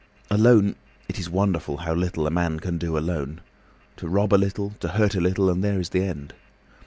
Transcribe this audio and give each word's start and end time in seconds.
Alone—it 0.31 1.19
is 1.19 1.29
wonderful 1.29 1.77
how 1.77 1.93
little 1.93 2.25
a 2.25 2.31
man 2.31 2.59
can 2.59 2.79
do 2.79 2.97
alone! 2.97 3.39
To 3.97 4.07
rob 4.09 4.33
a 4.33 4.33
little, 4.33 4.71
to 4.79 4.87
hurt 4.87 5.13
a 5.13 5.21
little, 5.21 5.47
and 5.47 5.63
there 5.63 5.79
is 5.79 5.89
the 5.89 6.01
end. 6.03 6.33